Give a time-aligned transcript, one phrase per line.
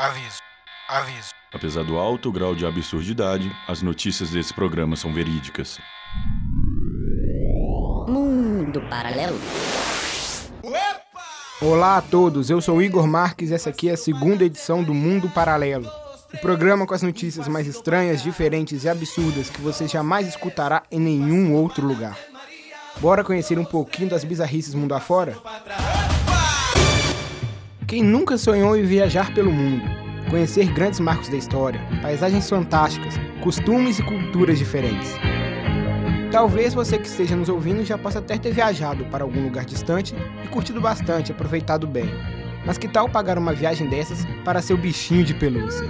[0.00, 0.38] Aviso.
[0.88, 1.30] Aviso.
[1.52, 5.78] Apesar do alto grau de absurdidade, as notícias desse programa são verídicas.
[8.08, 9.38] Mundo Paralelo.
[11.60, 14.94] Olá a todos, eu sou Igor Marques e essa aqui é a segunda edição do
[14.94, 15.86] Mundo Paralelo.
[16.32, 20.98] O programa com as notícias mais estranhas, diferentes e absurdas que você jamais escutará em
[20.98, 22.16] nenhum outro lugar.
[23.00, 25.36] Bora conhecer um pouquinho das bizarrices mundo afora?
[27.90, 29.82] Quem nunca sonhou em viajar pelo mundo,
[30.30, 35.10] conhecer grandes marcos da história, paisagens fantásticas, costumes e culturas diferentes?
[36.30, 40.14] Talvez você que esteja nos ouvindo já possa até ter viajado para algum lugar distante
[40.44, 42.08] e curtido bastante, aproveitado bem.
[42.64, 45.84] Mas que tal pagar uma viagem dessas para seu bichinho de pelúcia?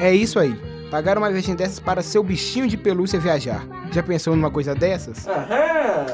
[0.00, 0.54] É isso aí,
[0.90, 3.66] pagar uma viagem dessas para seu bichinho de pelúcia viajar.
[3.90, 5.26] Já pensou numa coisa dessas?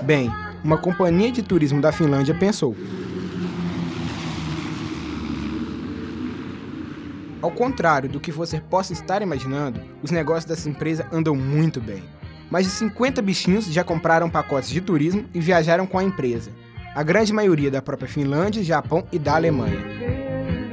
[0.02, 0.30] Bem,
[0.62, 2.76] uma companhia de turismo da Finlândia pensou.
[7.40, 12.02] Ao contrário do que você possa estar imaginando, os negócios dessa empresa andam muito bem.
[12.50, 16.50] Mais de 50 bichinhos já compraram pacotes de turismo e viajaram com a empresa.
[16.94, 19.78] A grande maioria da própria Finlândia, Japão e da Alemanha.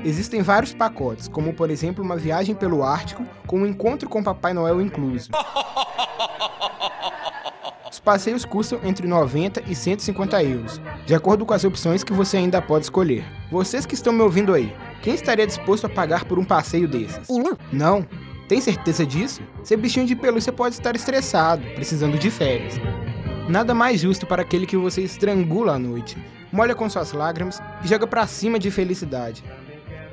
[0.03, 4.53] Existem vários pacotes, como por exemplo uma viagem pelo Ártico com um encontro com Papai
[4.53, 5.29] Noel incluso.
[7.91, 12.37] Os passeios custam entre 90 e 150 euros, de acordo com as opções que você
[12.37, 13.23] ainda pode escolher.
[13.51, 17.29] Vocês que estão me ouvindo aí, quem estaria disposto a pagar por um passeio desses?
[17.29, 17.57] Eu não.
[17.71, 18.07] Não?
[18.47, 19.41] Tem certeza disso?
[19.63, 22.75] Seu bichinho de pelúcia pode estar estressado, precisando de férias.
[23.49, 26.17] Nada mais justo para aquele que você estrangula à noite,
[26.51, 29.43] molha com suas lágrimas e joga para cima de felicidade.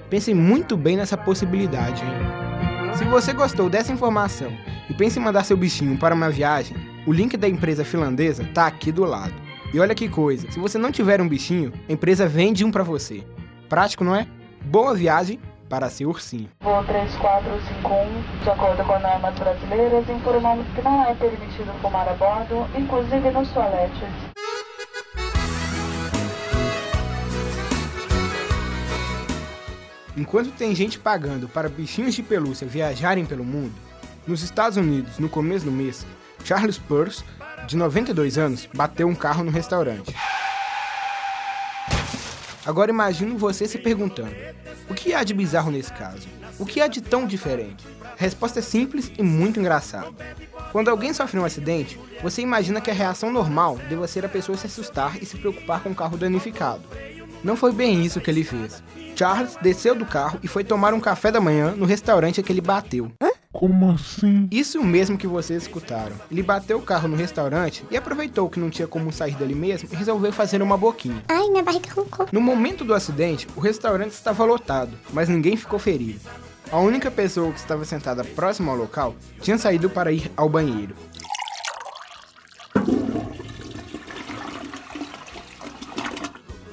[0.09, 2.03] Pensem muito bem nessa possibilidade.
[2.03, 2.97] Hein?
[2.97, 4.53] Se você gostou dessa informação
[4.89, 8.67] e pensa em mandar seu bichinho para uma viagem, o link da empresa finlandesa tá
[8.67, 9.35] aqui do lado.
[9.73, 12.83] E olha que coisa, se você não tiver um bichinho, a empresa vende um para
[12.83, 13.25] você.
[13.71, 14.27] Prático, não é?
[14.65, 16.49] Boa viagem para seu ursinho.
[16.63, 22.69] Voo 3451, de acordo com normas brasileiras, informamos que não é permitido fumar a bordo,
[22.79, 24.09] inclusive nos toaletes.
[30.17, 33.75] Enquanto tem gente pagando para bichinhos de pelúcia viajarem pelo mundo,
[34.27, 36.07] nos Estados Unidos, no começo do mês,
[36.45, 37.25] Charles Peirce,
[37.67, 40.15] de 92 anos, bateu um carro no restaurante.
[42.65, 44.35] Agora imagino você se perguntando:
[44.89, 46.29] o que há de bizarro nesse caso?
[46.59, 47.85] O que há de tão diferente?
[48.05, 50.13] A resposta é simples e muito engraçada.
[50.71, 54.57] Quando alguém sofre um acidente, você imagina que a reação normal deva ser a pessoa
[54.57, 56.83] se assustar e se preocupar com o carro danificado.
[57.43, 58.83] Não foi bem isso que ele fez.
[59.17, 62.61] Charles desceu do carro e foi tomar um café da manhã no restaurante que ele
[62.61, 63.11] bateu.
[63.53, 64.49] Como assim?
[64.51, 66.17] Isso mesmo que vocês escutaram.
[66.31, 69.89] Ele bateu o carro no restaurante e aproveitou que não tinha como sair dali mesmo
[69.93, 71.23] e resolveu fazer uma boquinha.
[71.29, 72.27] Ai, minha barriga roncou.
[72.33, 76.21] No momento do acidente, o restaurante estava lotado, mas ninguém ficou ferido.
[76.71, 80.97] A única pessoa que estava sentada próximo ao local tinha saído para ir ao banheiro.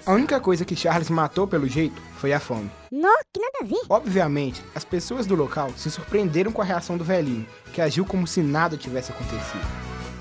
[0.09, 2.71] A única coisa que Charles matou pelo jeito foi a fome.
[2.91, 3.81] Nó, que nada a ver.
[3.87, 8.25] Obviamente, as pessoas do local se surpreenderam com a reação do velhinho, que agiu como
[8.25, 9.63] se nada tivesse acontecido.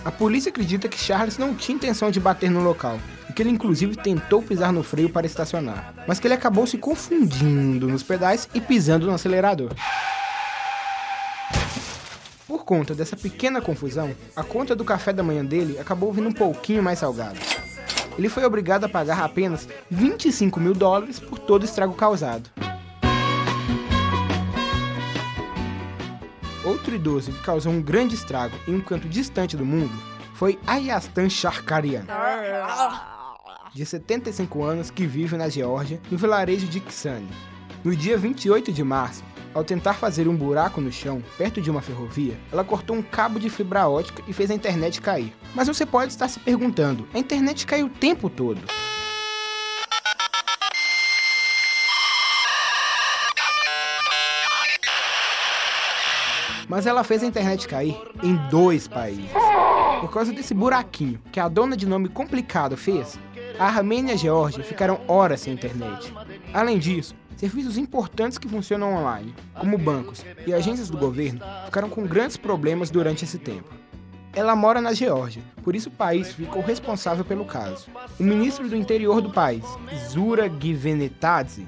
[0.05, 3.01] A polícia acredita que Charles não tinha intenção de bater no local,
[3.31, 6.77] e que ele inclusive tentou pisar no freio para estacionar, mas que ele acabou se
[6.77, 9.71] confundindo nos pedais e pisando no acelerador.
[12.47, 16.35] Por conta dessa pequena confusão, a conta do café da manhã dele acabou vindo um
[16.35, 17.39] pouquinho mais salgada.
[18.19, 22.51] Ele foi obrigado a pagar apenas 25 mil dólares por todo o estrago causado.
[26.65, 29.93] Outro idoso que causou um grande estrago em um canto distante do mundo
[30.35, 32.05] foi Ayastan Sharkarian,
[33.73, 37.29] de 75 anos que vive na Geórgia, no vilarejo de Ksani.
[37.85, 39.23] No dia 28 de março,
[39.59, 43.41] ao tentar fazer um buraco no chão, perto de uma ferrovia, ela cortou um cabo
[43.41, 45.35] de fibra ótica e fez a internet cair.
[45.53, 48.61] Mas você pode estar se perguntando: a internet caiu o tempo todo?
[56.69, 59.33] Mas ela fez a internet cair em dois países.
[60.01, 63.19] Por causa desse buraquinho que a dona de nome complicado fez,
[63.59, 66.15] a Armênia e a Geórgia ficaram horas sem internet.
[66.53, 72.05] Além disso, serviços importantes que funcionam online, como bancos e agências do governo, ficaram com
[72.05, 73.73] grandes problemas durante esse tempo.
[74.35, 77.87] Ela mora na Geórgia, por isso o país ficou responsável pelo caso.
[78.19, 79.65] O ministro do interior do país,
[80.11, 81.67] Zura Givenetadze,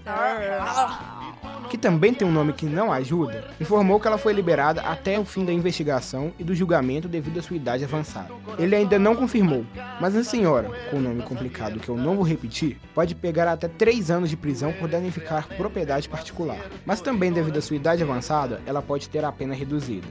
[1.70, 5.24] que também tem um nome que não ajuda, informou que ela foi liberada até o
[5.24, 8.34] fim da investigação e do julgamento devido à sua idade avançada.
[8.58, 9.64] Ele ainda não confirmou,
[10.00, 13.68] mas a senhora, com um nome complicado que eu não vou repetir, pode pegar até
[13.68, 16.58] 3 anos de prisão por danificar propriedade particular.
[16.84, 20.08] Mas também devido à sua idade avançada, ela pode ter a pena reduzida.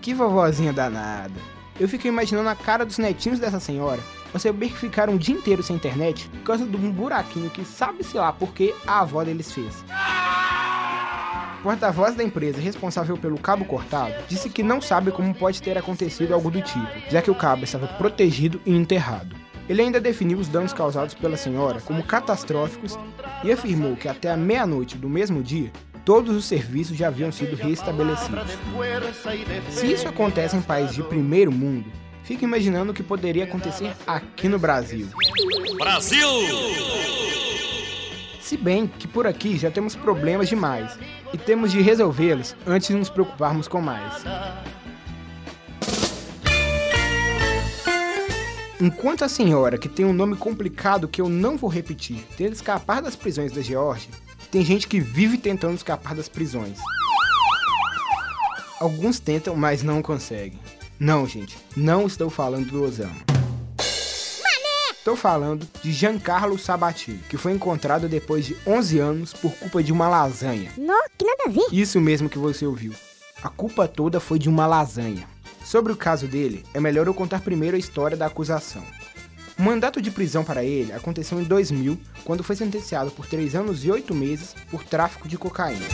[0.00, 1.38] Que vovozinha danada.
[1.78, 4.00] Eu fiquei imaginando a cara dos netinhos dessa senhora
[4.32, 7.64] você ver que ficaram um dia inteiro sem internet por causa de um buraquinho que
[7.64, 9.84] sabe-se lá porque a avó deles fez.
[11.66, 16.32] Porta-voz da empresa responsável pelo cabo cortado disse que não sabe como pode ter acontecido
[16.32, 19.34] algo do tipo, já que o cabo estava protegido e enterrado.
[19.68, 22.96] Ele ainda definiu os danos causados pela senhora como catastróficos
[23.42, 25.72] e afirmou que até a meia-noite do mesmo dia,
[26.04, 28.56] todos os serviços já haviam sido restabelecidos.
[29.70, 31.90] Se isso acontece em países de primeiro mundo,
[32.22, 35.08] fica imaginando o que poderia acontecer aqui no Brasil.
[35.78, 36.28] Brasil!
[38.46, 40.96] Se bem que por aqui já temos problemas demais
[41.34, 44.22] e temos de resolvê-los antes de nos preocuparmos com mais.
[48.80, 53.02] Enquanto a senhora, que tem um nome complicado que eu não vou repetir, tenta escapar
[53.02, 54.12] das prisões da Geórgia,
[54.48, 56.78] tem gente que vive tentando escapar das prisões.
[58.78, 60.60] Alguns tentam, mas não conseguem.
[61.00, 63.35] Não, gente, não estou falando do Osama.
[65.06, 69.92] Estou falando de Giancarlo Sabatini, que foi encontrado depois de 11 anos por culpa de
[69.92, 70.72] uma lasanha.
[70.76, 71.64] Não, que nada a ver.
[71.70, 72.92] Isso mesmo que você ouviu.
[73.40, 75.28] A culpa toda foi de uma lasanha.
[75.64, 78.82] Sobre o caso dele, é melhor eu contar primeiro a história da acusação.
[79.56, 83.84] O mandato de prisão para ele aconteceu em 2000, quando foi sentenciado por 3 anos
[83.84, 85.86] e 8 meses por tráfico de cocaína.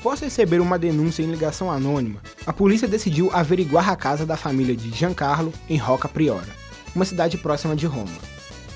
[0.00, 4.76] Após receber uma denúncia em ligação anônima, a polícia decidiu averiguar a casa da família
[4.76, 6.46] de Giancarlo em Roca Priora,
[6.94, 8.16] uma cidade próxima de Roma.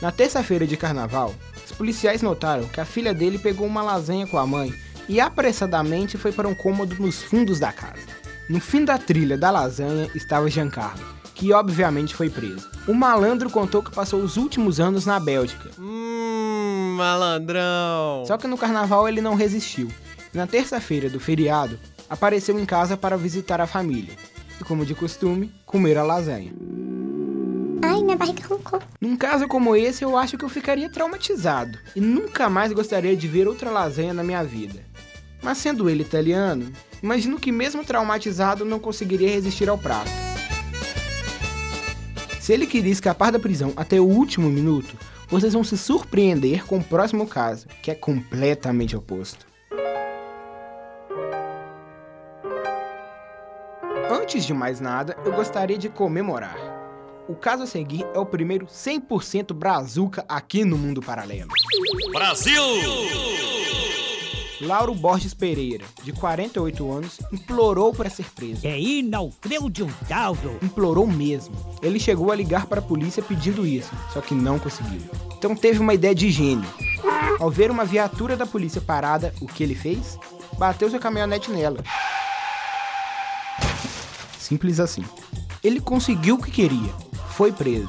[0.01, 1.33] Na terça-feira de carnaval,
[1.65, 4.75] os policiais notaram que a filha dele pegou uma lasanha com a mãe
[5.09, 8.03] e apressadamente foi para um cômodo nos fundos da casa.
[8.51, 12.69] No fim da trilha da lasanha estava Giancarlo, que obviamente foi preso.
[12.89, 15.71] O malandro contou que passou os últimos anos na Bélgica.
[15.79, 18.25] Hum, malandrão.
[18.27, 19.89] Só que no carnaval ele não resistiu
[20.33, 24.15] na terça-feira do feriado, apareceu em casa para visitar a família
[24.61, 26.53] e, como de costume, comer a lasanha.
[27.83, 28.81] Ai, minha barriga roncou.
[29.01, 33.27] Num caso como esse, eu acho que eu ficaria traumatizado e nunca mais gostaria de
[33.27, 34.85] ver outra lasanha na minha vida.
[35.43, 40.11] Mas sendo ele italiano, imagino que mesmo traumatizado não conseguiria resistir ao prato.
[42.41, 44.97] Se ele queria escapar da prisão até o último minuto,
[45.29, 49.52] vocês vão se surpreender com o próximo caso, que é completamente oposto.
[54.33, 56.57] Antes de mais nada, eu gostaria de comemorar.
[57.29, 61.51] O caso a seguir é o primeiro 100% brazuca aqui no mundo paralelo.
[62.15, 62.63] Brasil!
[64.63, 68.67] Lauro Borges Pereira, de 48 anos, implorou para ser preso.
[68.67, 70.59] É inacreditável!
[70.63, 71.55] Implorou mesmo.
[71.83, 75.03] Ele chegou a ligar para a polícia pedindo isso, só que não conseguiu.
[75.37, 76.71] Então teve uma ideia de gênio.
[77.39, 80.19] Ao ver uma viatura da polícia parada, o que ele fez?
[80.57, 81.85] Bateu sua caminhonete nela.
[84.43, 85.05] Simples assim.
[85.63, 86.93] Ele conseguiu o que queria.
[87.29, 87.89] Foi preso.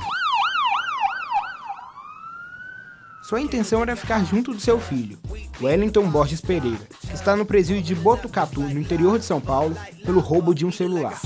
[3.24, 5.18] Sua intenção era ficar junto do seu filho,
[5.60, 10.20] Wellington Borges Pereira, que está no presídio de Botucatu, no interior de São Paulo, pelo
[10.20, 11.20] roubo de um celular.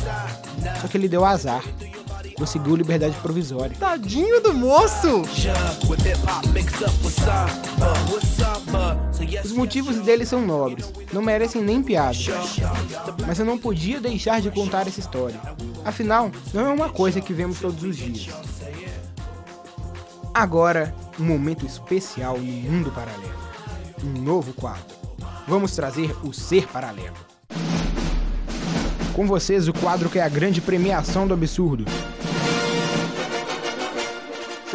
[0.80, 1.64] Só que ele deu azar
[2.38, 3.76] conseguiu liberdade provisória.
[3.78, 5.24] Tadinho do moço!
[9.44, 12.18] Os motivos dele são nobres, não merecem nem piada.
[13.26, 15.40] Mas eu não podia deixar de contar essa história.
[15.84, 18.30] Afinal, não é uma coisa que vemos todos os dias.
[20.34, 23.34] Agora, um momento especial no mundo paralelo.
[24.04, 24.96] Um novo quadro.
[25.48, 27.16] Vamos trazer o Ser Paralelo.
[29.14, 31.86] Com vocês, o quadro que é a grande premiação do absurdo.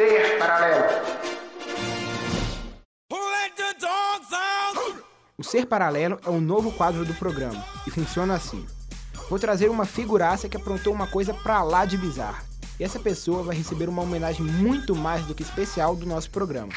[0.03, 0.85] Ser Paralelo.
[5.39, 8.67] O Ser Paralelo é um novo quadro do programa e funciona assim.
[9.31, 12.43] Vou trazer uma figuraça que aprontou uma coisa pra lá de bizarra.
[12.81, 16.73] E essa pessoa vai receber uma homenagem muito mais do que especial do nosso programa.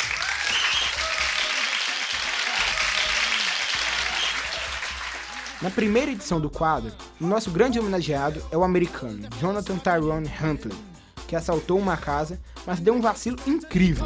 [5.64, 10.78] Na primeira edição do quadro, o nosso grande homenageado é o americano Jonathan Tyrone Huntley,
[11.28, 14.06] que assaltou uma casa, mas deu um vacilo incrível.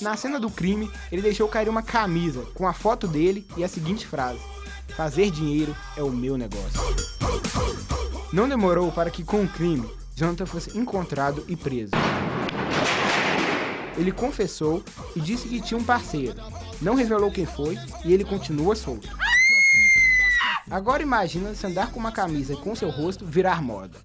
[0.00, 3.68] Na cena do crime, ele deixou cair uma camisa com a foto dele e a
[3.68, 4.40] seguinte frase:
[4.96, 6.80] Fazer dinheiro é o meu negócio.
[8.32, 11.92] Não demorou para que, com o crime, Jonathan fosse encontrado e preso.
[13.96, 14.82] Ele confessou
[15.14, 16.34] e disse que tinha um parceiro,
[16.80, 19.08] não revelou quem foi e ele continua solto.
[20.70, 23.98] Agora imagina se andar com uma camisa com seu rosto virar moda.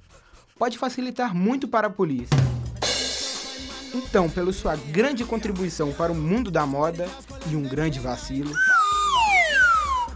[0.57, 2.35] Pode facilitar muito para a polícia.
[3.93, 7.07] Então, pela sua grande contribuição para o mundo da moda
[7.49, 8.53] e um grande vacilo,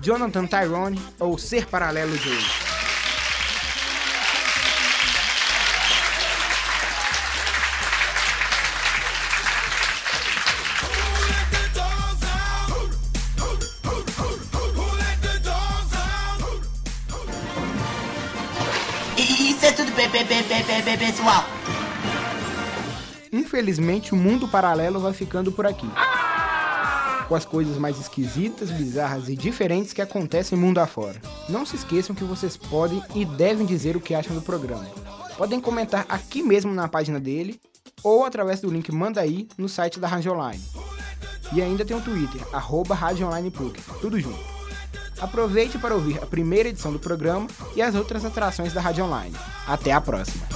[0.01, 2.60] Jonathan Tyrone ou Ser Paralelo de hoje.
[20.97, 21.43] Pessoal.
[23.31, 25.87] Infelizmente, o mundo paralelo vai ficando por aqui.
[27.27, 31.21] Com as coisas mais esquisitas, bizarras e diferentes que acontecem mundo afora.
[31.47, 34.85] Não se esqueçam que vocês podem e devem dizer o que acham do programa.
[35.37, 37.59] Podem comentar aqui mesmo na página dele
[38.03, 40.61] ou através do link Manda aí no site da Rádio Online.
[41.53, 43.51] E ainda tem o Twitter, arroba Rádio Online
[44.01, 44.50] tudo junto.
[45.21, 49.35] Aproveite para ouvir a primeira edição do programa e as outras atrações da Rádio Online.
[49.67, 50.47] Até a próxima!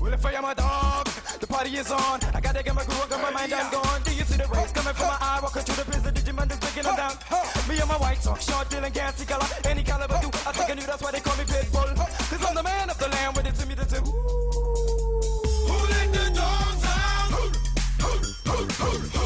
[0.00, 1.03] Well, if I am a dog,
[1.64, 2.20] party is on.
[2.34, 4.02] I gotta get my groove on, my mind, I'm gone.
[4.02, 5.40] Do you see the rays coming from my eye?
[5.42, 7.16] Walking through the prison, Digimon is breaking them down.
[7.68, 10.28] Me and my white talk, short, dealing, gassy color, any caliber do.
[10.28, 11.96] I think I knew that's why they call me Pitbull.
[11.96, 14.00] Cause I'm the man of the land with it to me to do.
[15.68, 17.30] Who let the dogs out?
[17.34, 17.44] Who,
[18.04, 19.23] who, who, who.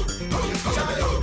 [0.00, 1.19] oh the.